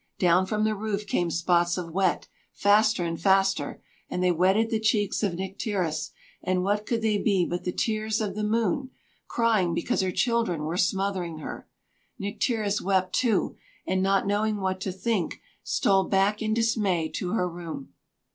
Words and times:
Down 0.17 0.47
from 0.47 0.63
the 0.63 0.73
roof 0.73 1.05
came 1.05 1.29
spots 1.29 1.77
of 1.77 1.91
wet, 1.91 2.27
faster 2.55 3.05
and 3.05 3.21
faster, 3.21 3.83
and 4.09 4.23
they 4.23 4.31
wetted 4.31 4.71
the 4.71 4.79
cheeks 4.79 5.21
of 5.21 5.35
Nycteris; 5.35 6.09
and 6.41 6.63
what 6.63 6.87
could 6.87 7.03
they 7.03 7.19
be 7.19 7.45
but 7.45 7.65
the 7.65 7.71
tears 7.71 8.19
of 8.19 8.33
the 8.33 8.43
moon, 8.43 8.89
crying 9.27 9.75
because 9.75 10.01
her 10.01 10.09
children 10.11 10.63
were 10.63 10.75
smothering 10.75 11.37
her? 11.37 11.67
Nycteris 12.17 12.81
wept 12.81 13.13
too, 13.13 13.57
and 13.85 14.01
not 14.01 14.25
knowing 14.25 14.57
what 14.59 14.81
to 14.81 14.91
think, 14.91 15.39
stole 15.63 16.05
back 16.05 16.41
in 16.41 16.55
dismay 16.55 17.07
to 17.09 17.33
her 17.33 17.47
room. 17.47 17.93